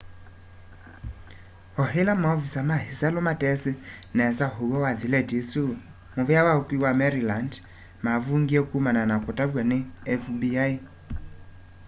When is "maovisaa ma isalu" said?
2.23-3.19